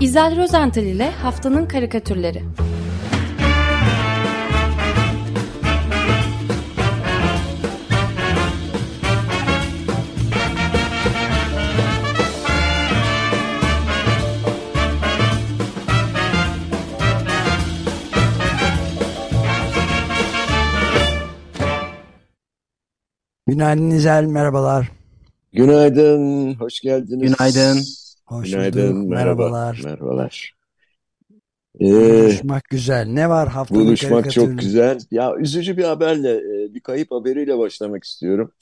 [0.00, 2.42] İzel Rozental ile Haftanın Karikatürleri
[23.46, 24.92] Günaydın İzel, merhabalar.
[25.52, 27.34] Günaydın, hoş geldiniz.
[27.36, 27.99] Günaydın.
[28.30, 29.80] Hoş Günaydın, bulduk, merhaba, merhabalar.
[29.84, 30.54] merhabalar.
[31.80, 33.06] Ee, Buluşmak güzel.
[33.06, 34.98] Ne var haftanın buluşmak çok güzel.
[35.10, 38.52] Ya üzücü bir haberle, e, bir kayıp haberiyle başlamak istiyorum.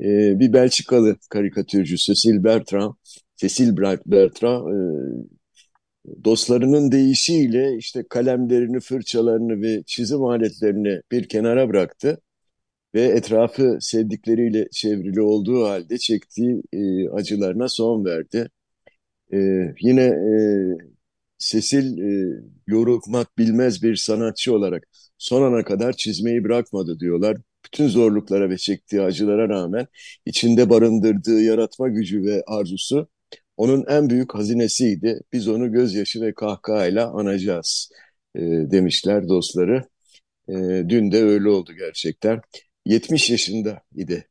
[0.00, 2.94] Ee, bir Belçikalı karikatürcü Cecil Bertrand,
[3.36, 3.76] Cecil
[4.06, 4.74] Bertrand, e,
[6.24, 12.20] dostlarının deyişiyle işte kalemlerini, fırçalarını ve çizim aletlerini bir kenara bıraktı
[12.94, 18.50] ve etrafı sevdikleriyle çevrili olduğu halde çektiği e, acılarına son verdi.
[19.32, 20.32] Ee, yine e,
[21.38, 27.36] Cecil e, yorulmak bilmez bir sanatçı olarak son ana kadar çizmeyi bırakmadı diyorlar.
[27.64, 29.86] Bütün zorluklara ve çektiği acılara rağmen
[30.26, 33.08] içinde barındırdığı yaratma gücü ve arzusu
[33.56, 35.20] onun en büyük hazinesiydi.
[35.32, 37.90] Biz onu gözyaşı ve kahkahayla anacağız
[38.36, 39.84] e, demişler dostları.
[40.48, 40.54] E,
[40.88, 42.40] dün de öyle oldu gerçekten.
[42.86, 44.28] 70 yaşında idi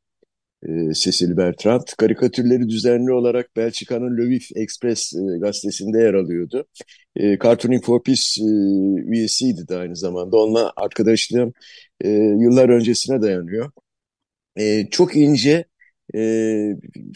[0.69, 1.87] e, Cecil Bertrand.
[1.97, 6.65] Karikatürleri düzenli olarak Belçika'nın Le Express e, gazetesinde yer alıyordu.
[7.15, 8.45] E, Cartooning for Peace e,
[9.11, 10.37] üyesiydi de aynı zamanda.
[10.37, 11.53] Onunla arkadaşlığım
[12.01, 13.71] e, yıllar öncesine dayanıyor.
[14.91, 15.65] Çok ince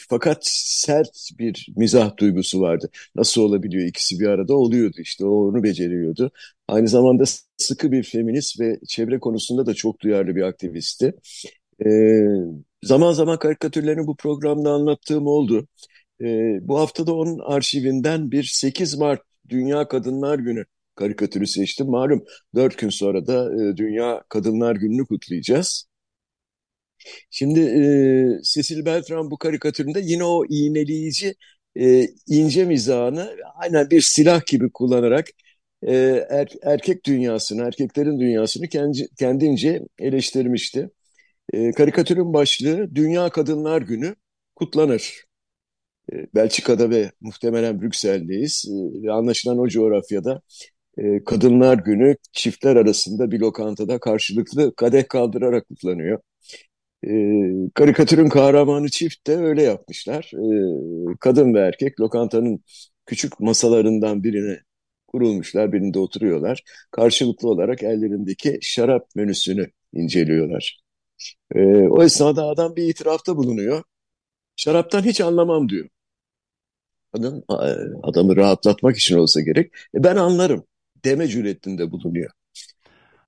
[0.10, 2.90] fakat sert bir mizah duygusu vardı.
[3.16, 6.32] Nasıl olabiliyor ikisi bir arada oluyordu işte o onu beceriyordu.
[6.68, 7.24] Aynı zamanda
[7.58, 11.14] sıkı bir feminist ve çevre konusunda da çok duyarlı bir aktivisti.
[11.86, 12.26] Ee,
[12.84, 15.68] zaman zaman karikatürlerini bu programda anlattığım oldu.
[16.22, 21.88] Ee, bu haftada onun arşivinden bir 8 Mart Dünya Kadınlar Günü karikatürü seçtim.
[21.90, 25.88] Malum 4 gün sonra da e, Dünya Kadınlar Günü'nü kutlayacağız.
[27.32, 27.60] Şimdi
[28.40, 31.36] e, Cecil Bertrand bu karikatüründe yine o iğneleyici
[31.80, 35.28] e, ince mizahını aynen bir silah gibi kullanarak
[35.84, 35.94] e,
[36.30, 40.90] er- erkek dünyasını, erkeklerin dünyasını kendi, kendince eleştirmişti.
[41.54, 44.16] E, karikatürün başlığı Dünya Kadınlar Günü
[44.56, 45.24] kutlanır.
[46.14, 48.66] E, Belçika'da ve muhtemelen Brüksel'deyiz.
[49.06, 50.42] E, anlaşılan o coğrafyada
[50.98, 56.20] e, Kadınlar Günü çiftler arasında bir lokantada karşılıklı kadeh kaldırarak kutlanıyor.
[57.08, 57.10] E,
[57.76, 60.32] karikatürün kahramanı çift de öyle yapmışlar.
[61.14, 62.64] E, kadın ve erkek lokantanın
[63.06, 64.60] küçük masalarından birine
[65.08, 66.64] kurulmuşlar, birinde oturuyorlar.
[66.92, 70.89] Karşılıklı olarak ellerindeki şarap menüsünü inceliyorlar.
[71.56, 73.84] E, o esnada adam bir itirafta bulunuyor.
[74.56, 75.90] Şaraptan hiç anlamam diyor.
[77.14, 77.42] Adam,
[78.04, 79.74] adamı rahatlatmak için olsa gerek.
[79.96, 80.64] E, ben anlarım
[81.06, 82.32] deme cüretinde bulunuyor.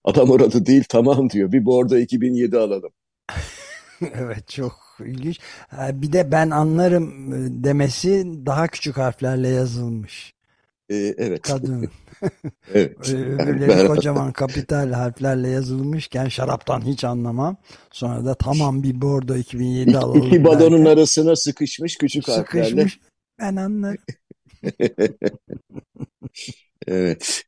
[0.03, 1.51] Adam orada değil tamam diyor.
[1.51, 2.91] Bir bordo 2007 alalım.
[4.13, 5.39] Evet çok ilginç.
[5.73, 10.33] Bir de ben anlarım e, demesi daha küçük harflerle yazılmış.
[10.91, 11.41] E, evet.
[11.41, 11.89] Kadın.
[12.73, 13.09] Evet.
[13.09, 17.57] Yani Öbürleri ben- kocaman kapital harflerle yazılmışken şaraptan hiç anlamam.
[17.91, 22.65] Sonra da tamam bir bordo 2007 İki, alalım iki balonun derken arasına sıkışmış küçük harflerle.
[22.69, 22.99] sıkışmış.
[23.39, 23.97] Ben anlarım.
[26.87, 27.43] Evet.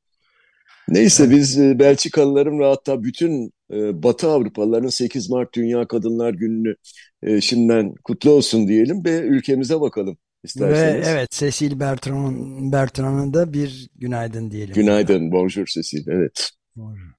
[0.87, 6.75] Neyse biz e, Belçikalıların ve hatta bütün e, Batı Avrupalıların 8 Mart Dünya Kadınlar Günü'nü
[7.23, 11.07] e, şimdiden kutlu olsun diyelim ve ülkemize bakalım Ve isterseniz.
[11.07, 14.73] evet Cecil Bertrand'ın Bertrand'a da bir günaydın diyelim.
[14.73, 16.07] Günaydın, bonjour Cecil.
[16.07, 16.49] Evet.
[16.75, 17.13] Bonjour.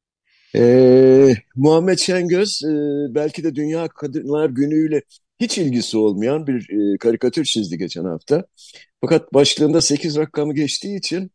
[0.57, 2.75] Ee, Muhammed Şengöz e,
[3.15, 5.03] belki de Dünya Kadınlar Günü'yle
[5.41, 8.45] hiç ilgisi olmayan bir e, karikatür çizdi geçen hafta.
[9.01, 11.31] Fakat başlığında 8 rakamı geçtiği için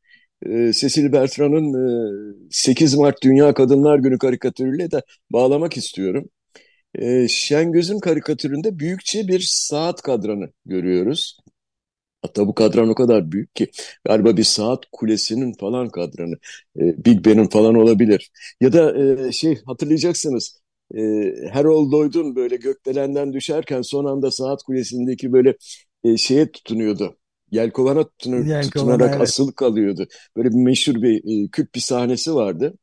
[0.46, 6.30] e, Cecil Bertrand'ın e, 8 Mart Dünya Kadınlar Günü karikatürüyle de bağlamak istiyorum.
[6.96, 11.38] E, Şengöz'ün karikatüründe büyükçe bir saat kadranı görüyoruz.
[12.22, 13.72] Hatta bu kadran o kadar büyük ki
[14.06, 16.36] galiba bir saat kulesinin falan kadranı.
[16.80, 18.32] E, Big Ben'in falan olabilir.
[18.62, 20.62] Ya da e, şey hatırlayacaksınız.
[20.96, 21.02] E,
[21.54, 25.56] Harold Lloyd'un böyle gökdelenden düşerken son anda saat kulesindeki böyle
[26.04, 27.18] e, şeye tutunuyordu.
[27.52, 29.22] Yelkovana tutunur, Yelkovana, tutunarak evet.
[29.22, 30.08] asılı kalıyordu.
[30.38, 32.74] Böyle bir meşhur bir e, küp bir sahnesi vardı.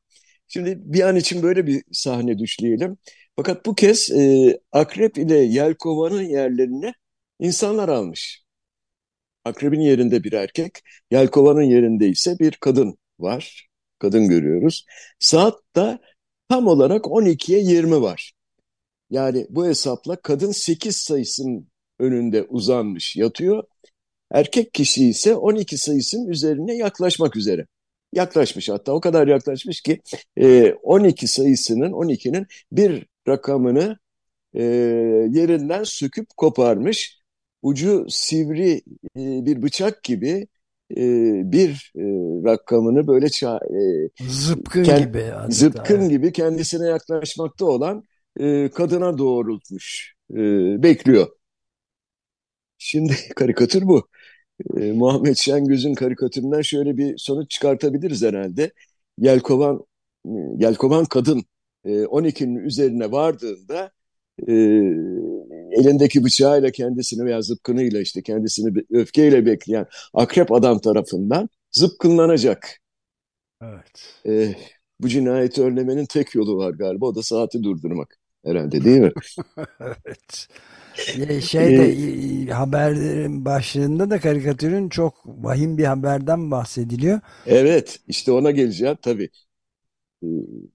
[0.48, 2.98] Şimdi bir an için böyle bir sahne düşleyelim.
[3.36, 6.94] Fakat bu kez e, akrep ile yelkovanın yerlerine
[7.40, 8.45] insanlar almış.
[9.46, 10.78] Akrebin yerinde bir erkek,
[11.10, 13.68] yelkovanın yerinde ise bir kadın var.
[13.98, 14.86] Kadın görüyoruz.
[15.18, 15.98] Saat da
[16.48, 18.32] tam olarak 12'ye 20 var.
[19.10, 23.64] Yani bu hesapla kadın 8 sayısının önünde uzanmış yatıyor.
[24.30, 27.66] Erkek kişi ise 12 sayısının üzerine yaklaşmak üzere.
[28.12, 30.00] Yaklaşmış hatta o kadar yaklaşmış ki
[30.82, 33.98] 12 sayısının 12'nin bir rakamını
[35.34, 37.15] yerinden söküp koparmış.
[37.66, 38.82] Ucu sivri
[39.16, 40.46] bir bıçak gibi
[41.52, 41.92] bir
[42.44, 43.28] rakamını böyle
[44.28, 45.50] zıpkın gibi adeta.
[45.50, 48.02] zıpkın gibi kendisine yaklaşmakta olan
[48.74, 50.14] kadına doğrultmuş
[50.82, 51.26] bekliyor.
[52.78, 54.08] Şimdi karikatür bu.
[54.74, 58.72] Muhammed Şengöz'ün karikatüründen şöyle bir sonuç çıkartabiliriz herhalde.
[59.18, 59.86] Yelkovan
[60.58, 61.44] Yelkovan kadın
[61.84, 63.90] 12'nin üzerine vardığında
[65.76, 72.80] elindeki bıçağıyla kendisini veya zıpkınıyla işte kendisini öfkeyle bekleyen akrep adam tarafından zıpkınlanacak.
[73.62, 74.22] Evet.
[74.26, 74.54] E,
[75.00, 79.12] bu cinayeti önlemenin tek yolu var galiba o da saati durdurmak herhalde değil mi?
[79.80, 80.48] evet.
[81.42, 87.20] Şey de haberin başlığında da karikatürün çok vahim bir haberden bahsediliyor.
[87.46, 89.28] Evet işte ona geleceğim tabii.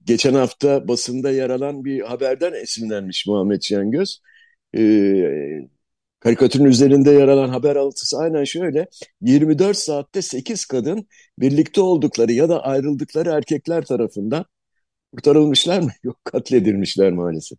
[0.04, 4.20] Geçen hafta basında yer alan bir haberden esinlenmiş Muhammed Şengöz.
[4.76, 5.68] Ee,
[6.20, 8.86] karikatürün üzerinde yer alan haber altısı aynen şöyle.
[9.20, 11.06] 24 saatte 8 kadın
[11.38, 14.44] birlikte oldukları ya da ayrıldıkları erkekler tarafından
[15.12, 15.90] kurtarılmışlar mı?
[16.02, 17.58] Yok katledilmişler maalesef.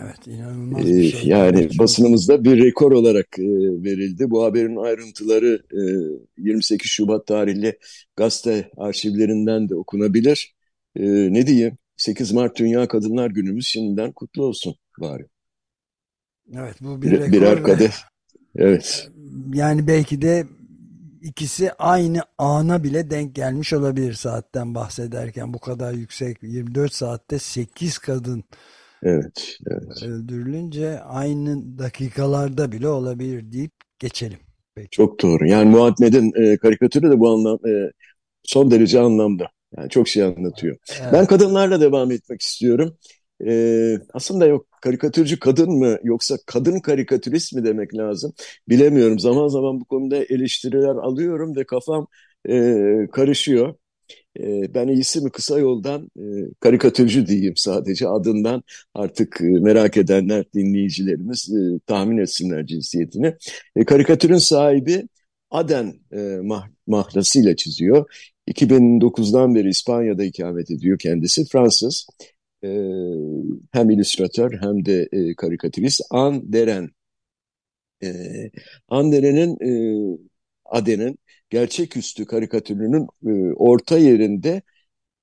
[0.00, 1.30] Evet inanılmaz bir şey.
[1.30, 1.78] Yani çok...
[1.78, 3.42] basınımızda bir rekor olarak e,
[3.84, 4.30] verildi.
[4.30, 5.62] Bu haberin ayrıntıları
[6.38, 7.78] e, 28 Şubat tarihli
[8.16, 10.54] gazete arşivlerinden de okunabilir.
[10.96, 11.02] E,
[11.32, 11.78] ne diyeyim?
[11.96, 15.26] 8 Mart Dünya Kadınlar Günümüz şimdiden kutlu olsun bari.
[16.52, 17.32] Evet bu bir, rekor.
[17.32, 17.92] Birer kadeh.
[18.56, 19.08] Evet.
[19.54, 20.46] Yani belki de
[21.22, 25.54] ikisi aynı ana bile denk gelmiş olabilir saatten bahsederken.
[25.54, 28.44] Bu kadar yüksek 24 saatte 8 kadın
[29.04, 30.02] Evet, evet.
[30.02, 34.38] Öldürülünce aynı dakikalarda bile olabilir deyip geçelim.
[34.74, 34.90] Peki.
[34.90, 35.46] Çok doğru.
[35.46, 37.90] Yani Muhammed'in e, karikatürü de bu anlam e,
[38.42, 39.46] son derece anlamda.
[39.76, 40.76] Yani çok şey anlatıyor.
[41.00, 41.12] Evet.
[41.12, 42.96] Ben kadınlarla devam etmek istiyorum.
[43.46, 48.32] E, aslında yok karikatürcü kadın mı yoksa kadın karikatürist mi demek lazım
[48.68, 49.18] bilemiyorum.
[49.18, 52.06] Zaman zaman bu konuda eleştiriler alıyorum ve kafam
[52.48, 53.74] e, karışıyor.
[54.40, 56.24] Ee, ben iyisi mi kısa yoldan e,
[56.60, 58.62] karikatürcü diyeyim sadece adından
[58.94, 63.34] artık e, merak edenler dinleyicilerimiz e, tahmin etsinler cinsiyetini.
[63.86, 65.08] karikatürün sahibi
[65.50, 65.94] Aden
[66.86, 68.06] mahlasıyla çiziyor.
[68.48, 71.44] 2009'dan beri İspanya'da ikamet ediyor kendisi.
[71.44, 72.06] Fransız
[73.72, 76.90] hem illüstratör hem de karikatürist Anne Deren.
[78.88, 79.58] Anne Deren'in
[80.64, 81.18] Aden'in
[81.50, 84.62] gerçeküstü karikatürünün e, orta yerinde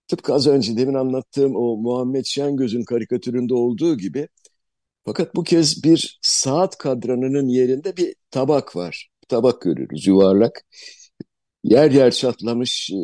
[0.08, 4.28] tıpkı az önce demin anlattığım o Muhammed Şengöz'ün karikatüründe olduğu gibi
[5.06, 9.10] fakat bu kez bir saat kadranının yerinde bir tabak var.
[9.30, 10.62] Tabak görürüz yuvarlak.
[11.64, 12.98] Yer yer çatlamış e,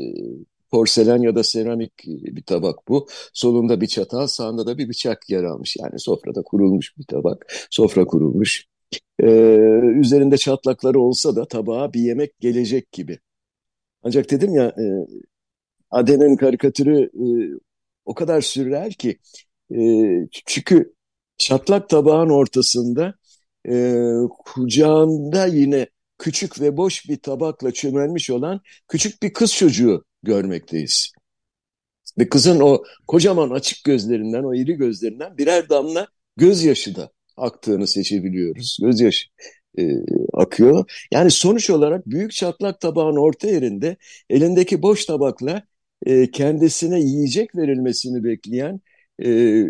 [0.72, 3.08] porselen ya da seramik e, bir tabak bu.
[3.34, 5.78] Solunda bir çatal, sağında da bir bıçak yer almış.
[5.80, 7.68] Yani sofrada kurulmuş bir tabak.
[7.72, 8.66] Sofra kurulmuş.
[9.24, 9.28] Ee,
[10.00, 13.20] üzerinde çatlakları olsa da tabağa bir yemek gelecek gibi.
[14.04, 14.86] Ancak dedim ya e,
[15.92, 17.26] Aden'in karikatürü e,
[18.06, 19.18] o kadar sürreel ki
[19.76, 19.80] e,
[20.46, 20.94] çünkü
[21.38, 23.14] çatlak tabağın ortasında
[23.70, 24.04] e,
[24.46, 25.88] kucağında yine
[26.18, 31.12] küçük ve boş bir tabakla çömelmiş olan küçük bir kız çocuğu görmekteyiz.
[32.18, 38.78] Ve kızın o kocaman açık gözlerinden, o iri gözlerinden birer damla gözyaşı da aktığını seçebiliyoruz.
[38.82, 39.28] Gözyaşı
[39.80, 39.92] e,
[40.34, 41.08] akıyor.
[41.12, 43.98] Yani sonuç olarak büyük çatlak tabağın orta yerinde
[44.30, 45.64] elindeki boş tabakla
[46.06, 48.82] e, kendisine yiyecek verilmesini bekleyen
[49.26, 49.64] e,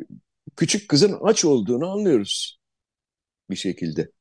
[0.56, 2.60] küçük kızın aç olduğunu anlıyoruz
[3.50, 4.12] bir şekilde.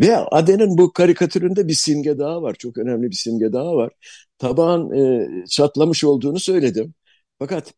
[0.00, 2.54] Ve Aden'in bu karikatüründe bir simge daha var.
[2.58, 3.92] Çok önemli bir simge daha var.
[4.38, 6.94] Tabağın e, çatlamış olduğunu söyledim.
[7.38, 7.74] Fakat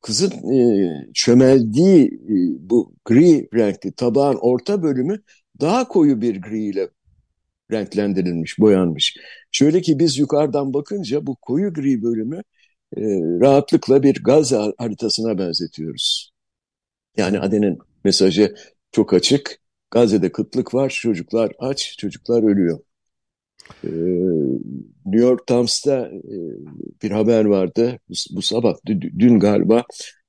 [0.00, 2.34] kızın e, çömeldiği e,
[2.70, 5.22] bu gri renkli tabağın orta bölümü
[5.60, 6.88] daha koyu bir gri ile
[7.72, 9.16] renklendirilmiş, boyanmış.
[9.52, 12.42] Şöyle ki biz yukarıdan bakınca bu koyu gri bölümü
[12.96, 13.00] e,
[13.40, 16.32] rahatlıkla bir gaz haritasına benzetiyoruz.
[17.16, 18.54] Yani Aden'in mesajı
[18.92, 19.61] çok açık.
[19.92, 22.80] Gazze'de kıtlık var, çocuklar aç, çocuklar ölüyor.
[23.84, 23.88] Ee,
[25.06, 26.36] New York Times'ta e,
[27.02, 28.74] bir haber vardı bu, bu sabah,
[29.18, 29.84] dün galiba.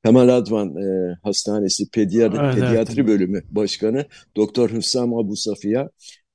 [0.05, 3.07] Kemal Advan e, Hastanesi Pediatri, evet, Pediatri evet.
[3.07, 4.05] Bölümü Başkanı
[4.35, 5.89] Doktor Hüssam Abu Safiya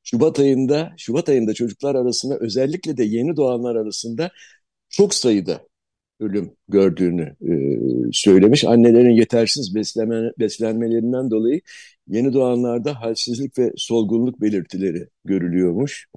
[0.04, 4.30] Şubat ayında Şubat ayında çocuklar arasında özellikle de yeni doğanlar arasında
[4.88, 5.61] çok sayıda
[6.20, 7.52] ölüm gördüğünü e,
[8.12, 8.64] söylemiş.
[8.64, 11.61] Annelerin yetersiz besleme, beslenmelerinden dolayı
[12.08, 16.08] yeni doğanlarda halsizlik ve solgunluk belirtileri görülüyormuş.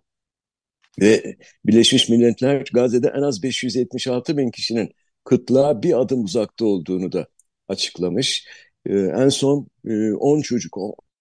[1.02, 4.94] Ve Birleşmiş Milletler Gazze'de en az 576 bin kişinin
[5.24, 7.28] kıtlığa bir adım uzakta olduğunu da
[7.68, 8.48] açıklamış.
[8.86, 10.78] E, en son e, 10 çocuk,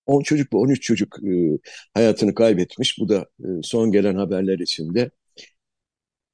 [0.06, 1.58] 10 çocuk mu 13 çocuk e,
[1.94, 2.98] hayatını kaybetmiş.
[2.98, 5.10] Bu da e, son gelen haberler içinde.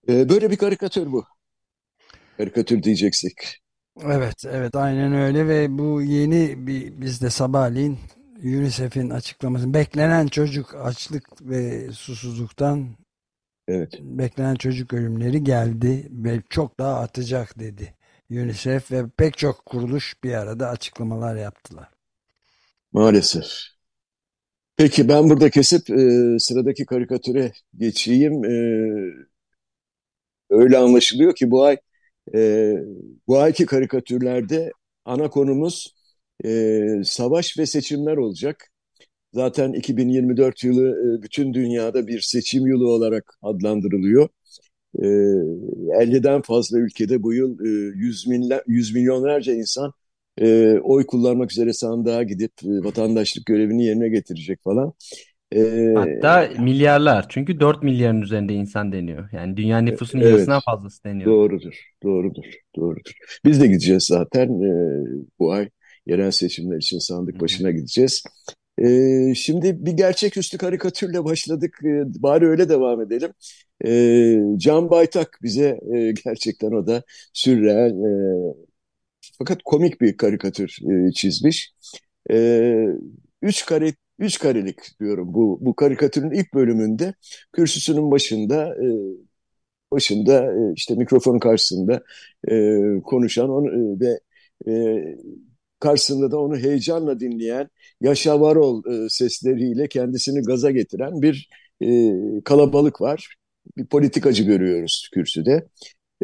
[0.09, 1.25] E, böyle bir karikatür bu.
[2.37, 3.35] Karikatür diyeceksek.
[4.05, 7.99] Evet, evet aynen öyle ve bu yeni bir biz de sabahleyin
[8.45, 12.97] UNICEF'in açıklaması beklenen çocuk açlık ve susuzluktan
[13.69, 13.99] evet.
[14.01, 17.95] beklenen çocuk ölümleri geldi ve çok daha artacak dedi.
[18.31, 21.89] UNICEF ve pek çok kuruluş bir arada açıklamalar yaptılar.
[22.93, 23.47] Maalesef.
[24.77, 28.45] Peki ben burada kesip e, sıradaki karikatüre geçeyim.
[28.45, 28.55] E,
[30.51, 31.77] öyle anlaşılıyor ki bu ay
[32.35, 32.73] e,
[33.27, 34.73] bu ayki karikatürlerde
[35.05, 35.96] ana konumuz
[36.45, 38.71] e, savaş ve seçimler olacak.
[39.33, 44.29] Zaten 2024 yılı e, bütün dünyada bir seçim yılı olarak adlandırılıyor.
[44.99, 45.07] E,
[46.01, 49.93] 50'den fazla ülkede bu yıl e, 100, milyon, 100 milyonlarca insan
[50.41, 54.93] e, oy kullanmak üzere sandığa gidip e, vatandaşlık görevini yerine getirecek falan.
[55.55, 59.29] E, Hatta milyarlar çünkü 4 milyarın üzerinde insan deniyor.
[59.33, 61.31] Yani dünya nüfusunun evet, yarısından fazlası deniyor.
[61.31, 62.45] Doğrudur, doğrudur,
[62.77, 63.13] doğrudur.
[63.45, 64.71] Biz de gideceğiz zaten e,
[65.39, 65.69] bu ay
[66.07, 68.23] yerel seçimler için sandık başına gideceğiz.
[68.79, 71.79] E, şimdi bir gerçeküstü karikatürle başladık.
[71.85, 73.33] E, bari öyle devam edelim.
[73.87, 78.55] E, Can Baytak bize e, gerçekten o da sürreel e,
[79.39, 81.75] fakat komik bir karikatür e, çizmiş.
[82.31, 82.87] E,
[83.43, 87.15] üç kare üç karelik diyorum bu bu karikatürün ilk bölümünde
[87.53, 88.87] kürsüsünün başında e,
[89.93, 92.03] başında e, işte mikrofonun karşısında
[92.51, 92.55] e,
[93.05, 94.21] konuşan onu, e, ve
[94.69, 94.73] e,
[95.87, 97.69] karşısında da onu heyecanla dinleyen
[98.01, 101.49] Yaşa Varol e, sesleriyle kendisini gaza getiren bir
[101.81, 102.13] e,
[102.45, 103.35] kalabalık var.
[103.77, 105.67] Bir politikacı görüyoruz kürsüde.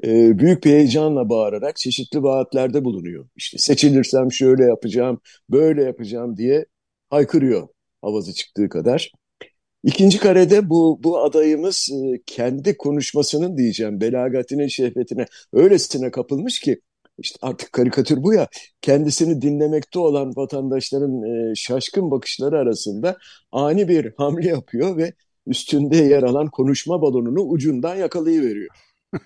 [0.05, 3.29] E, büyük bir heyecanla bağırarak çeşitli vaatlerde bulunuyor.
[3.37, 6.67] İşte seçilirsem şöyle yapacağım, böyle yapacağım diye
[7.11, 7.69] haykırıyor
[8.03, 9.13] havası çıktığı kadar.
[9.85, 16.81] İkinci karede bu, bu adayımız e, kendi konuşmasının diyeceğim belagatine, şehvetine öylesine kapılmış ki
[17.19, 18.49] işte artık karikatür bu ya
[18.81, 23.19] kendisini dinlemekte olan vatandaşların e, şaşkın bakışları arasında
[23.53, 25.13] ani bir hamle yapıyor ve
[25.47, 28.77] üstünde yer alan konuşma balonunu ucundan yakalayıveriyor.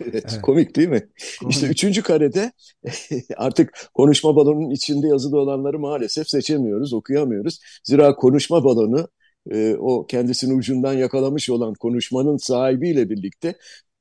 [0.00, 1.08] evet, evet, komik değil mi?
[1.40, 1.54] Komik.
[1.54, 2.52] İşte üçüncü karede
[3.36, 7.60] artık konuşma balonunun içinde yazılı olanları maalesef seçemiyoruz, okuyamıyoruz.
[7.84, 9.08] Zira konuşma balonu
[9.50, 13.54] e, o kendisini ucundan yakalamış olan konuşmanın sahibiyle birlikte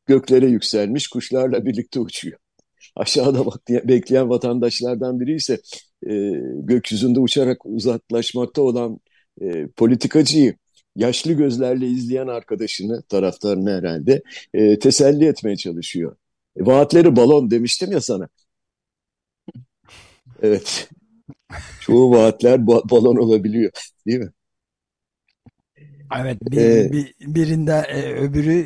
[0.05, 2.40] göklere yükselmiş, kuşlarla birlikte uçuyor
[2.95, 5.59] aşağıda bekleyen vatandaşlardan biri ise
[6.07, 8.99] e, gökyüzünde uçarak uzaklaşmakta olan
[9.41, 10.55] e, politikacıyı
[10.95, 14.21] yaşlı gözlerle izleyen arkadaşını, taraftarını herhalde
[14.53, 16.15] e, teselli etmeye çalışıyor.
[16.55, 18.29] E, vaatleri balon demiştim ya sana.
[20.41, 20.89] Evet.
[21.81, 23.71] Çoğu vaatler ba balon olabiliyor
[24.07, 24.31] değil mi?
[26.19, 28.65] Evet bir, ee, bir, birinde e, öbürü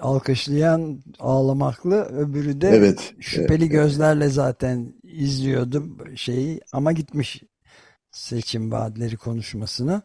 [0.00, 7.42] alkışlayan ağlamaklı öbürü de evet, şüpheli evet, gözlerle zaten izliyordum şeyi ama gitmiş
[8.10, 10.02] seçim vaatleri konuşmasını.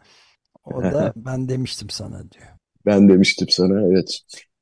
[0.64, 2.48] O da ben demiştim sana diyor.
[2.86, 4.20] Ben demiştim sana evet.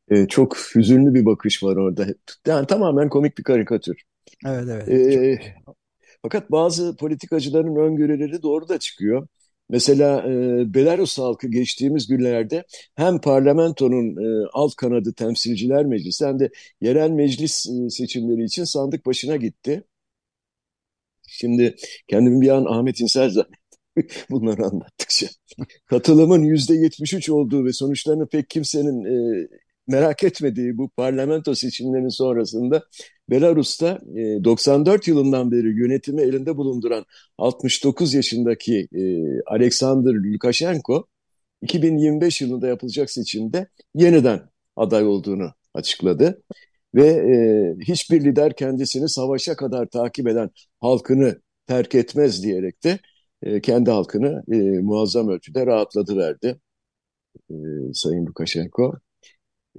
[0.09, 2.07] Ee, çok hüzünlü bir bakış var orada.
[2.47, 4.03] Yani tamamen komik bir karikatür.
[4.45, 4.89] Evet evet.
[4.89, 5.39] Ee,
[6.21, 9.27] fakat bazı politikacıların öngörüleri doğru da çıkıyor.
[9.69, 12.63] Mesela e, Belarus halkı geçtiğimiz günlerde
[12.95, 16.49] hem parlamentonun e, alt kanadı temsilciler meclisi hem de
[16.81, 19.83] yerel meclis e, seçimleri için sandık başına gitti.
[21.27, 21.75] Şimdi
[22.07, 23.31] kendimi bir an Ahmet İnsel
[24.29, 25.27] bunları anlattıkça.
[25.85, 29.47] Katılımın yüzde 73 olduğu ve sonuçlarını pek kimsenin e,
[29.87, 32.83] merak etmediği bu parlamento seçimlerinin sonrasında
[33.29, 33.99] Belarus'ta
[34.43, 37.05] 94 e, yılından beri yönetimi elinde bulunduran
[37.37, 39.01] 69 yaşındaki e,
[39.45, 41.07] Alexander Lukashenko
[41.61, 44.41] 2025 yılında yapılacak seçimde yeniden
[44.75, 46.43] aday olduğunu açıkladı.
[46.95, 47.35] Ve e,
[47.83, 50.49] hiçbir lider kendisini savaşa kadar takip eden
[50.81, 52.99] halkını terk etmez diyerek de
[53.43, 56.59] e, kendi halkını e, muazzam ölçüde rahatladı verdi
[57.49, 57.55] e,
[57.93, 58.93] Sayın Lukashenko.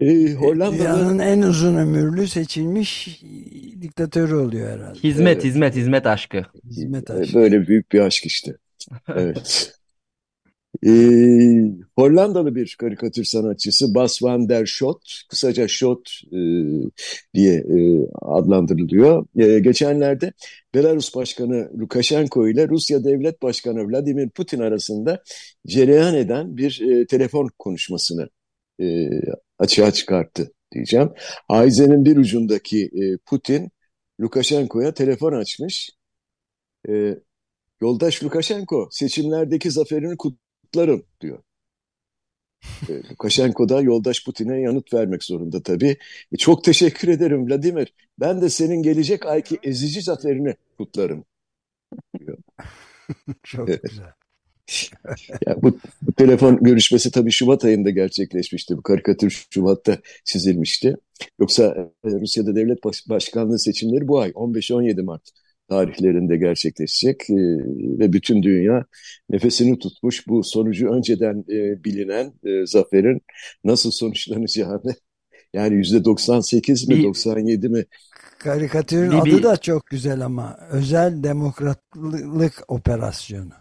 [0.01, 0.79] E, Hollanda'da...
[0.79, 3.23] Dünyanın en uzun ömürlü seçilmiş
[3.83, 4.99] diktatörü oluyor herhalde.
[4.99, 5.45] Hizmet, evet.
[5.45, 6.43] hizmet, hizmet aşkı.
[6.71, 7.35] Hizmet aşkı.
[7.35, 8.57] Böyle büyük bir aşk işte.
[9.09, 9.73] Evet.
[10.87, 10.91] E,
[11.97, 16.39] Hollandalı bir karikatür sanatçısı Bas van der Schot, kısaca Schot e,
[17.35, 19.27] diye e, adlandırılıyor.
[19.37, 20.33] E, geçenlerde
[20.75, 25.23] Belarus Başkanı Lukashenko ile Rusya Devlet Başkanı Vladimir Putin arasında
[25.67, 28.29] cereyan eden bir e, telefon konuşmasını
[28.81, 29.09] e,
[29.59, 31.11] açığa çıkarttı diyeceğim.
[31.49, 33.71] Aize'nin bir ucundaki e, Putin
[34.21, 35.91] Lukashenko'ya telefon açmış.
[36.89, 37.15] E,
[37.81, 41.43] Yoldaş Lukashenko seçimlerdeki zaferini kutlarım diyor.
[42.89, 45.97] E, Lukashenko da yoldaş Putin'e yanıt vermek zorunda tabii.
[46.33, 47.95] E, çok teşekkür ederim Vladimir.
[48.21, 51.25] Ben de senin gelecek ayki ezici zaferini kutlarım
[52.19, 52.39] diyor.
[53.43, 54.13] çok güzel.
[55.47, 58.77] Yani bu, bu telefon görüşmesi tabii Şubat ayında gerçekleşmişti.
[58.77, 60.97] Bu karikatür Şubat'ta çizilmişti.
[61.41, 65.23] Yoksa e, Rusya'da devlet baş, başkanlığı seçimleri bu ay 15-17 Mart
[65.69, 67.35] tarihlerinde gerçekleşecek e,
[67.99, 68.85] ve bütün dünya
[69.31, 73.21] nefesini tutmuş bu sonucu önceden e, bilinen e, zaferin
[73.65, 74.95] nasıl sonuçlanacağını
[75.55, 77.85] yani yüzde 98 mi bir, 97 mi
[78.39, 83.53] karikatürün bir, adı da çok güzel ama özel demokratlık operasyonu.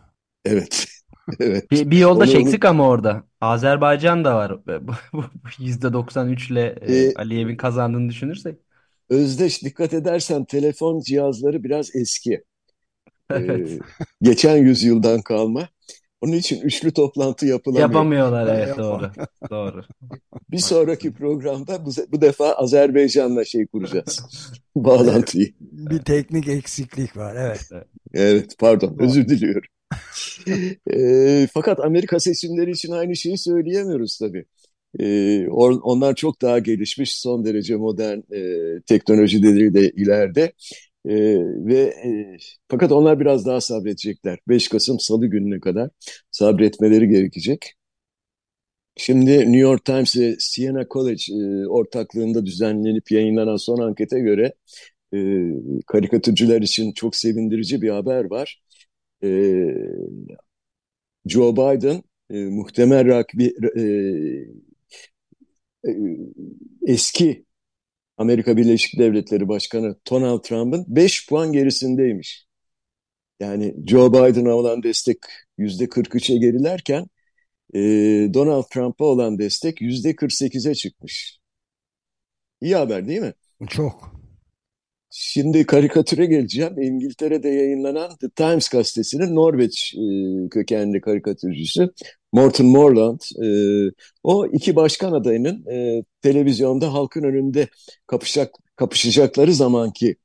[0.46, 0.93] Evet.
[1.40, 1.72] evet.
[1.72, 3.24] Bir, bir yoldaş onu, eksik ama orada.
[3.42, 4.58] Azerbaycan da var.
[5.60, 8.56] Yüzde 93 ile e, Aliyev'in kazandığını düşünürsek.
[9.10, 12.44] Özdeş dikkat edersen telefon cihazları biraz eski.
[13.30, 13.72] Evet.
[13.72, 13.80] Ee,
[14.22, 15.70] geçen yüzyıldan kalma.
[16.22, 17.90] Onun için üçlü toplantı yapılamıyor.
[17.90, 19.12] Yapamıyorlar evet doğru.
[19.50, 19.84] doğru.
[20.52, 24.26] Bir sonraki programda bu, bu defa Azerbaycan'la şey kuracağız.
[24.76, 25.54] Bağlantıyı.
[25.62, 27.70] Bir teknik eksiklik var evet.
[28.14, 29.73] Evet pardon özür diliyorum.
[30.94, 34.46] e, fakat Amerika seçimleri için aynı şeyi söyleyemiyoruz tabii.
[35.00, 35.48] E,
[35.84, 40.54] onlar çok daha gelişmiş, son derece modern e, teknolojileri de ileride.
[41.06, 41.16] E,
[41.66, 42.38] ve e,
[42.70, 44.40] fakat onlar biraz daha sabredecekler.
[44.50, 45.90] 5 Kasım Salı gününe kadar
[46.32, 47.74] sabretmeleri gerekecek.
[48.98, 54.54] Şimdi New York Times ve Siena College e, ortaklığında düzenlenip yayınlanan son ankete göre
[55.14, 55.18] e,
[55.88, 58.62] karikatürcüler için çok sevindirici bir haber var.
[59.24, 59.30] E,
[61.26, 63.82] Joe Biden e, muhtemel rakibi e,
[65.86, 65.92] e,
[66.88, 67.46] eski
[68.18, 72.46] Amerika Birleşik Devletleri Başkanı Donald Trump'ın 5 puan gerisindeymiş.
[73.40, 75.18] Yani Joe Biden'a olan destek
[75.60, 77.08] %43'e gerilerken
[77.74, 77.80] e,
[78.34, 81.40] Donald Trump'a olan destek %48'e çıkmış.
[82.62, 83.34] İyi haber değil mi?
[83.70, 84.23] Çok.
[85.16, 86.82] Şimdi karikatüre geleceğim.
[86.82, 91.90] İngiltere'de yayınlanan The Times gazetesinin Norveç e, kökenli karikatürcüsü
[92.32, 93.20] Morton Morland.
[93.44, 93.48] E,
[94.24, 97.68] o iki başkan adayının e, televizyonda halkın önünde
[98.08, 100.16] kapışacak, kapışacakları zamanki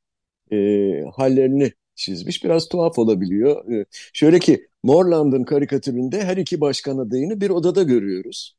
[1.17, 2.45] hallerini çizmiş.
[2.45, 3.85] Biraz tuhaf olabiliyor.
[4.13, 8.58] Şöyle ki Morland'ın karikatüründe her iki başkan adayını bir odada görüyoruz.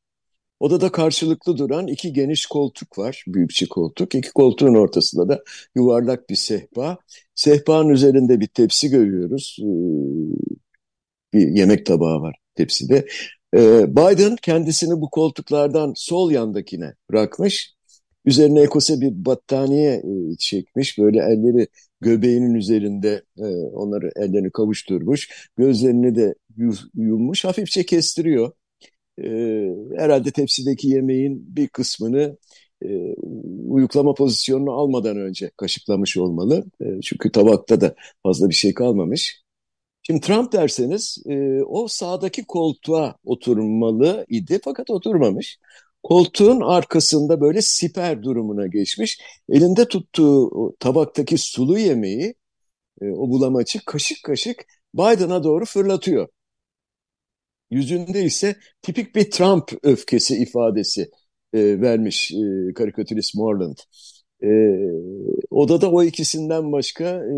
[0.59, 4.15] Odada karşılıklı duran iki geniş koltuk var, büyükçe koltuk.
[4.15, 5.43] İki koltuğun ortasında da
[5.75, 6.97] yuvarlak bir sehpa.
[7.35, 9.57] Sehpanın üzerinde bir tepsi görüyoruz.
[9.61, 9.65] Ee,
[11.33, 13.07] bir yemek tabağı var tepside.
[13.55, 17.73] Ee, Biden kendisini bu koltuklardan sol yandakine bırakmış.
[18.25, 20.97] Üzerine ekose bir battaniye e, çekmiş.
[20.97, 21.67] Böyle elleri
[22.01, 25.49] göbeğinin üzerinde e, onları ellerini kavuşturmuş.
[25.57, 26.35] Gözlerini de
[26.95, 27.45] yummuş.
[27.45, 28.51] Hafifçe kestiriyor
[29.97, 32.37] herhalde tepsideki yemeğin bir kısmını
[32.85, 33.15] e,
[33.67, 36.65] uyuklama pozisyonunu almadan önce kaşıklamış olmalı.
[36.81, 39.43] E, çünkü tabakta da fazla bir şey kalmamış.
[40.03, 45.59] Şimdi Trump derseniz e, o sağdaki koltuğa oturmalı idi fakat oturmamış.
[46.03, 49.21] Koltuğun arkasında böyle siper durumuna geçmiş.
[49.49, 52.35] Elinde tuttuğu tabaktaki sulu yemeği,
[53.01, 56.27] e, o bulamaçı kaşık kaşık Biden'a doğru fırlatıyor.
[57.71, 61.09] Yüzünde ise tipik bir Trump öfkesi ifadesi
[61.53, 63.77] e, vermiş e, karikatürist Morland.
[64.43, 64.49] E,
[65.51, 67.33] odada o ikisinden başka e,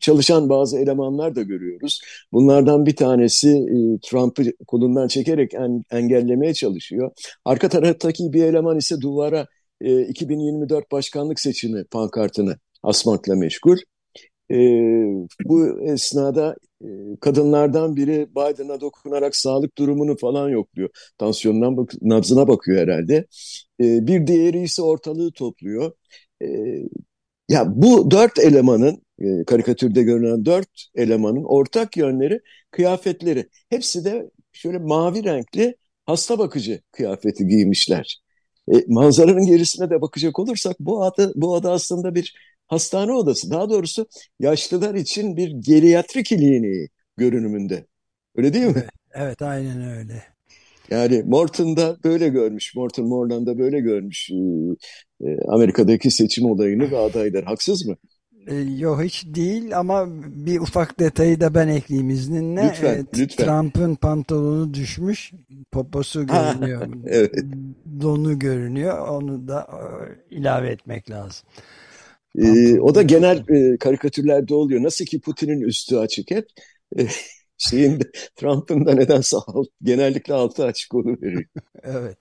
[0.00, 2.00] çalışan bazı elemanlar da görüyoruz.
[2.32, 7.10] Bunlardan bir tanesi e, Trump'ı kolundan çekerek en, engellemeye çalışıyor.
[7.44, 9.46] Arka taraftaki bir eleman ise duvara
[9.80, 13.76] e, 2024 başkanlık seçimi pankartını asmakla meşgul.
[14.50, 14.56] E,
[15.44, 16.56] bu esnada
[17.20, 20.88] kadınlardan biri Biden'a dokunarak sağlık durumunu falan yokluyor.
[21.18, 23.26] Tansiyonundan bak nabzına bakıyor herhalde.
[23.80, 25.92] Bir diğeri ise ortalığı topluyor.
[27.48, 29.02] Ya bu dört elemanın
[29.46, 33.48] karikatürde görünen dört elemanın ortak yönleri kıyafetleri.
[33.68, 38.20] Hepsi de şöyle mavi renkli hasta bakıcı kıyafeti giymişler.
[38.74, 42.34] E, manzaranın gerisine de bakacak olursak bu ada, bu ada aslında bir
[42.66, 43.50] hastane odası.
[43.50, 44.06] Daha doğrusu
[44.40, 47.86] yaşlılar için bir geriatri kliniği görünümünde.
[48.36, 48.86] Öyle değil mi?
[49.14, 50.22] Evet aynen öyle.
[50.90, 54.30] Yani Morton da böyle görmüş, Morton Morland da böyle görmüş
[55.48, 57.44] Amerika'daki seçim olayını ve adaylar.
[57.44, 57.96] Haksız mı?
[58.46, 60.06] E, yok hiç değil ama
[60.46, 62.62] bir ufak detayı da ben ekleyeyim izninle.
[62.64, 63.46] Lütfen, e, lütfen.
[63.46, 65.32] Trump'ın pantolonu düşmüş,
[65.72, 67.34] poposu görünüyor, evet.
[68.00, 69.08] donu görünüyor.
[69.08, 71.48] Onu da e, ilave etmek lazım.
[72.38, 74.82] Ee, o da genel e, karikatürlerde oluyor.
[74.82, 76.46] Nasıl ki Putin'in üstü açık hep.
[76.98, 77.06] E,
[77.58, 78.00] şeyin
[78.36, 81.44] Trump'ın da nedense alt, genellikle altı açık onu veriyor.
[81.82, 82.18] evet.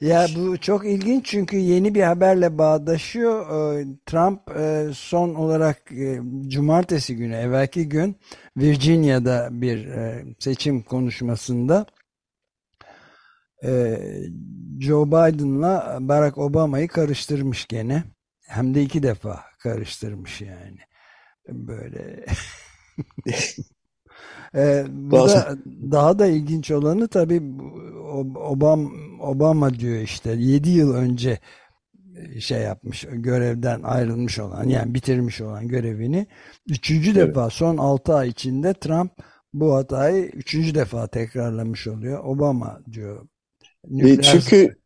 [0.00, 3.46] Ya bu çok ilginç çünkü yeni bir haberle bağdaşıyor.
[3.78, 8.16] Ee, Trump e, son olarak e, cumartesi günü, evvelki gün
[8.56, 11.86] Virginia'da bir e, seçim konuşmasında
[14.80, 18.04] Joe Biden'la Barack Obama'yı karıştırmış gene.
[18.46, 20.78] Hem de iki defa karıştırmış yani.
[21.48, 22.24] Böyle
[24.54, 25.56] Ee, bu da
[25.90, 27.42] daha da ilginç olanı tabii
[28.36, 31.38] Obama, Obama diyor işte 7 yıl önce
[32.16, 36.26] e, şey yapmış görevden ayrılmış olan yani bitirmiş olan görevini
[36.68, 37.28] üçüncü evet.
[37.28, 39.12] defa son 6 ay içinde Trump
[39.52, 42.24] bu hatayı üçüncü defa tekrarlamış oluyor.
[42.24, 43.28] Obama diyor.
[44.00, 44.76] E, çünkü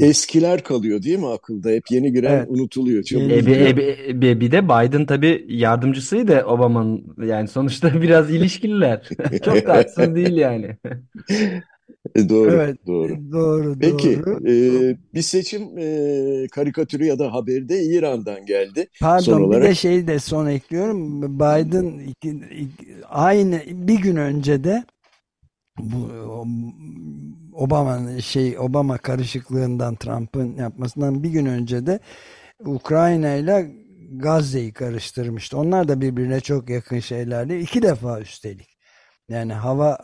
[0.00, 1.70] eskiler kalıyor değil mi akılda?
[1.70, 2.46] Hep yeni giren evet.
[2.50, 3.02] unutuluyor.
[3.02, 3.68] Çok e, e,
[4.08, 7.16] e, bir de Biden tabii yardımcısıydı Obama'nın.
[7.26, 9.08] Yani sonuçta biraz ilişkililer.
[9.44, 10.76] Çok da haksız değil yani.
[12.14, 13.32] E, doğru, evet, doğru.
[13.32, 14.50] Doğru, Peki, doğru.
[14.50, 18.88] E, bir seçim e, karikatürü ya da haberi de İran'dan geldi.
[19.00, 19.62] Pardon, son olarak.
[19.62, 21.22] bir de şey de son ekliyorum.
[21.22, 24.84] Biden iki, iki, aynı bir gün önce de
[25.78, 26.10] bu
[27.54, 32.00] Obama'nın şey Obama karışıklığından Trump'ın yapmasından bir gün önce de
[32.64, 33.72] Ukrayna ile
[34.12, 35.58] Gazze'yi karıştırmıştı.
[35.58, 37.54] Onlar da birbirine çok yakın şeylerdi.
[37.56, 38.76] İki defa üstelik.
[39.28, 39.98] Yani hava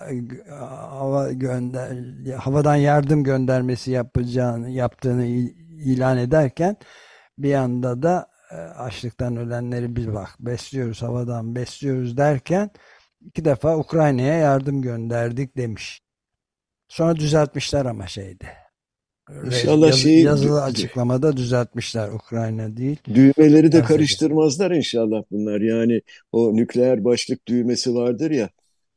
[0.91, 1.97] hava gönder
[2.37, 5.27] havadan yardım göndermesi yapacağını yaptığını
[5.85, 6.77] ilan ederken
[7.39, 12.71] bir anda da e, açlıktan ölenleri bir bak besliyoruz havadan besliyoruz derken
[13.27, 16.01] iki defa Ukrayna'ya yardım gönderdik demiş.
[16.89, 18.47] Sonra düzeltmişler ama şeyde.
[19.45, 22.97] İnşallah Yaz, şeyi, yazılı açıklamada düzeltmişler Ukrayna değil.
[23.15, 25.61] Düğmeleri de karıştırmazlar inşallah bunlar.
[25.61, 28.51] Yani o nükleer başlık düğmesi vardır ya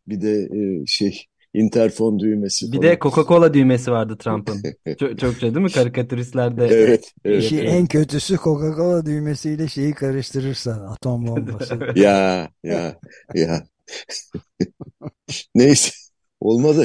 [0.07, 0.49] bir de
[0.81, 2.83] e, şey interfon düğmesi Bir falan.
[2.89, 4.63] de Coca-Cola düğmesi vardı Trump'ın.
[4.99, 6.67] çok, çokça değil mi karikatüristlerde?
[6.67, 7.13] Evet.
[7.25, 7.73] evet, İşi evet.
[7.73, 11.79] En kötüsü Coca-Cola düğmesiyle şeyi karıştırırsan atom bombası.
[11.95, 12.99] ya ya
[13.35, 13.63] ya.
[15.55, 15.91] Neyse.
[16.39, 16.77] Olmaz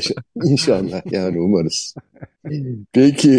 [0.44, 1.94] inşallah yani umarız.
[2.92, 3.30] Peki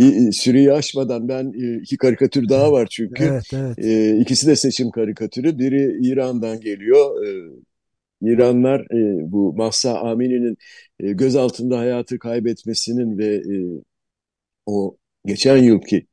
[0.00, 3.24] e, süreyi aşmadan ben e, iki karikatür daha var çünkü.
[3.24, 3.78] Evet, evet.
[3.78, 5.58] E, ikisi de seçim karikatürü.
[5.58, 7.26] Biri İran'dan geliyor.
[7.26, 7.30] E,
[8.22, 10.56] İranlar e, bu Mahsa Amini'nin
[11.00, 13.82] e, gözaltında hayatı kaybetmesinin ve e,
[14.66, 14.96] o
[15.26, 16.06] geçen yılki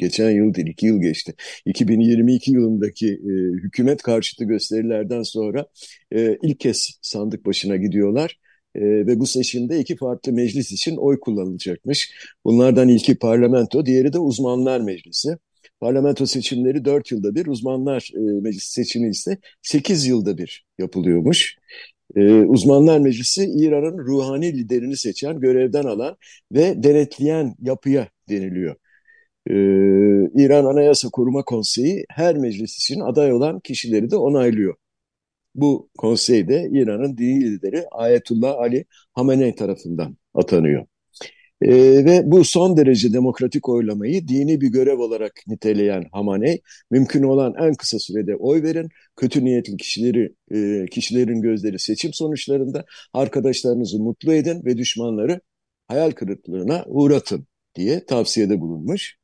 [0.00, 1.34] geçen yıl değil iki yıl geçti.
[1.66, 3.32] 2022 yılındaki e,
[3.62, 5.66] hükümet karşıtı gösterilerden sonra
[6.14, 8.38] e, ilk kez sandık başına gidiyorlar.
[8.74, 12.12] E, ve bu seçimde iki farklı meclis için oy kullanılacakmış.
[12.44, 15.36] Bunlardan ilki parlamento, diğeri de uzmanlar meclisi.
[15.80, 21.56] Parlamento seçimleri 4 yılda bir, uzmanlar e, meclisi seçimi ise 8 yılda bir yapılıyormuş.
[22.16, 26.16] Ee, Uzmanlar Meclisi İran'ın ruhani liderini seçen, görevden alan
[26.52, 28.76] ve denetleyen yapıya deniliyor.
[29.50, 29.52] Ee,
[30.44, 34.74] İran Anayasa Koruma Konseyi her meclis için aday olan kişileri de onaylıyor.
[35.54, 40.86] Bu konsey de İran'ın dini lideri Ayetullah Ali Hamenei tarafından atanıyor.
[41.62, 41.70] E,
[42.04, 46.60] ve bu son derece demokratik oylamayı dini bir görev olarak niteleyen Hamaney,
[46.90, 52.84] mümkün olan en kısa sürede oy verin, kötü niyetli kişileri e, kişilerin gözleri seçim sonuçlarında
[53.12, 55.40] arkadaşlarınızı mutlu edin ve düşmanları
[55.88, 59.19] hayal kırıklığına uğratın diye tavsiyede bulunmuş.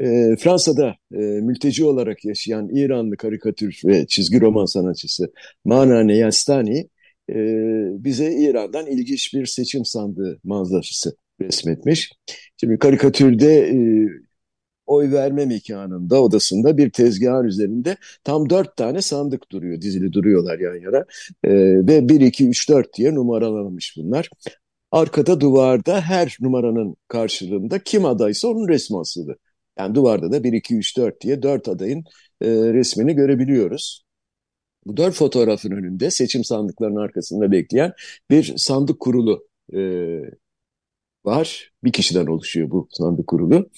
[0.00, 5.32] E, Fransa'da e, mülteci olarak yaşayan İranlı karikatür ve çizgi roman sanatçısı
[5.64, 6.88] Manane Yastani
[7.30, 7.34] e,
[8.04, 12.12] bize İran'dan ilginç bir seçim sandığı manzarası resmetmiş.
[12.60, 13.76] Şimdi karikatürde e,
[14.86, 20.74] oy verme mekanında, odasında bir tezgahın üzerinde tam dört tane sandık duruyor, dizili duruyorlar yan
[20.74, 21.04] yana.
[21.44, 21.50] E,
[21.86, 24.30] ve 1, 2, 3, 4 diye numaralanmış bunlar.
[24.92, 29.36] Arkada duvarda her numaranın karşılığında kim adaysa onun resmi asılı.
[29.78, 32.04] Yani duvarda da 1, 2, 3, 4 diye dört adayın
[32.40, 34.04] e, resmini görebiliyoruz.
[34.86, 37.92] Bu dört fotoğrafın önünde seçim sandıklarının arkasında bekleyen
[38.30, 39.80] bir sandık kurulu e,
[41.24, 41.72] var.
[41.84, 43.70] Bir kişiden oluşuyor bu sandık kurulu.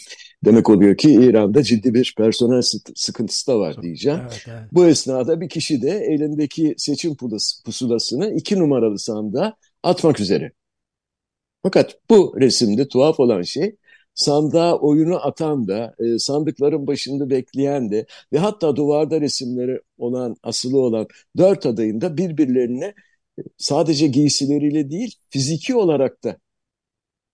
[0.45, 2.63] Demek oluyor ki İran'da ciddi bir personel
[2.95, 4.21] sıkıntısı da var diyeceğim.
[4.23, 4.63] Evet, evet.
[4.73, 7.17] Bu esnada bir kişi de elindeki seçim
[7.65, 10.53] pusulasını iki numaralı sandığa atmak üzere.
[11.63, 13.77] Fakat bu resimde tuhaf olan şey
[14.15, 20.79] sandığa oyunu atan da, e, sandıkların başında bekleyen de ve hatta duvarda resimleri olan, asılı
[20.81, 22.95] olan dört adayın da birbirlerine
[23.59, 26.37] sadece giysileriyle değil, fiziki olarak da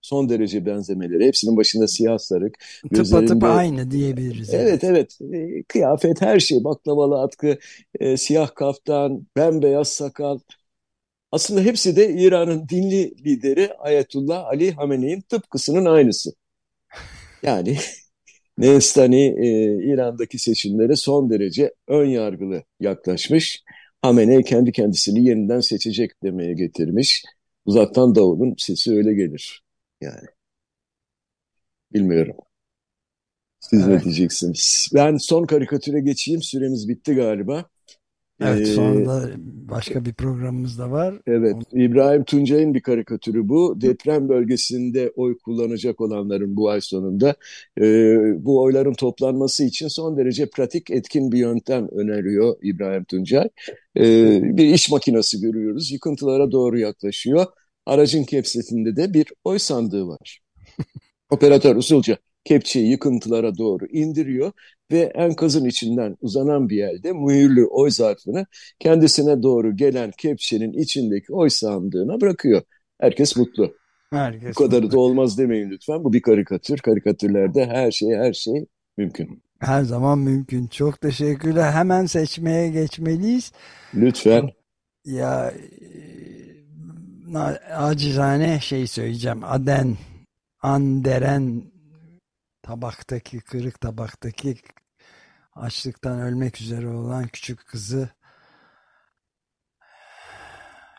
[0.01, 1.25] son derece benzemeleri.
[1.25, 2.57] Hepsinin başında siyah sarık.
[2.93, 4.53] Tıpatıp aynı diyebiliriz.
[4.53, 5.19] Evet evet.
[5.33, 6.63] E, kıyafet her şey.
[6.63, 7.57] Baklavalı atkı,
[7.99, 10.39] e, siyah kaftan, bembeyaz sakal.
[11.31, 16.31] Aslında hepsi de İran'ın dinli lideri Ayetullah Ali Hamene'in tıpkısının aynısı.
[17.43, 17.77] Yani
[18.57, 19.47] Neistani e,
[19.93, 23.63] İran'daki seçimlere son derece ön yargılı yaklaşmış.
[24.01, 27.23] Hamenei kendi kendisini yeniden seçecek demeye getirmiş.
[27.65, 29.63] Uzaktan Davud'un sesi öyle gelir.
[30.01, 30.27] Yani
[31.93, 32.35] bilmiyorum.
[33.59, 33.97] Siz evet.
[33.99, 34.89] ne diyeceksiniz?
[34.93, 36.41] Ben son karikatüre geçeyim.
[36.41, 37.69] Süremiz bitti galiba.
[38.41, 39.29] Evet ee, sonra da
[39.69, 41.15] başka bir programımız da var.
[41.27, 43.81] Evet İbrahim Tuncay'ın bir karikatürü bu.
[43.81, 47.35] Deprem bölgesinde oy kullanacak olanların bu ay sonunda
[47.81, 47.83] e,
[48.45, 53.49] bu oyların toplanması için son derece pratik etkin bir yöntem öneriyor İbrahim Tuncay.
[53.97, 54.03] E,
[54.57, 57.45] bir iş makinesi görüyoruz yıkıntılara doğru yaklaşıyor.
[57.85, 60.39] Aracın kepsesinde de bir oy sandığı var.
[61.29, 64.51] Operatör usulca kepçeyi yıkıntılara doğru indiriyor
[64.91, 68.45] ve enkazın içinden uzanan bir yerde mühürlü oy zarfını
[68.79, 72.61] kendisine doğru gelen kepçenin içindeki oy sandığına bırakıyor.
[72.99, 73.75] Herkes mutlu.
[74.11, 74.91] Herkes Bu kadarı mutlu.
[74.91, 76.03] da olmaz demeyin lütfen.
[76.03, 76.77] Bu bir karikatür.
[76.77, 78.65] Karikatürlerde her şey her şey
[78.97, 79.43] mümkün.
[79.59, 80.67] Her zaman mümkün.
[80.67, 81.71] Çok teşekkürler.
[81.71, 83.51] Hemen seçmeye geçmeliyiz.
[83.93, 84.49] Lütfen.
[85.05, 85.53] Ya
[87.75, 89.43] acizane şey söyleyeceğim.
[89.43, 89.97] Aden,
[90.61, 91.63] Anderen
[92.63, 94.55] tabaktaki, kırık tabaktaki
[95.53, 98.09] açlıktan ölmek üzere olan küçük kızı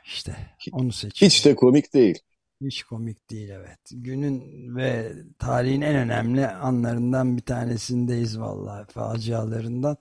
[0.05, 0.37] işte
[0.73, 1.31] onu seçiyor.
[1.31, 2.19] Hiç de komik değil.
[2.61, 3.79] Hiç komik değil evet.
[3.91, 4.43] Günün
[4.77, 9.97] ve tarihin en önemli anlarından bir tanesindeyiz vallahi facialarından.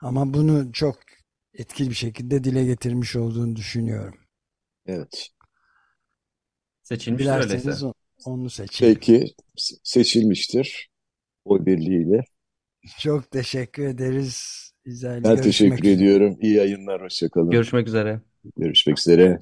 [0.00, 0.98] Ama bunu çok
[1.54, 4.18] etkili bir şekilde dile getirmiş olduğunu düşünüyorum.
[4.86, 5.30] Evet.
[6.82, 7.86] Seçilmiş Dilerseniz öyleyse.
[8.24, 8.94] onu seçelim.
[8.94, 9.34] Peki
[9.82, 10.90] seçilmiştir
[11.44, 12.24] oy birliğiyle.
[12.98, 14.60] Çok teşekkür ederiz.
[14.84, 15.92] İzel, ben teşekkür üzere.
[15.92, 16.36] ediyorum.
[16.40, 17.02] İyi yayınlar.
[17.02, 17.50] Hoşçakalın.
[17.50, 18.20] Görüşmek üzere.
[18.56, 19.38] Görüşmek üzere.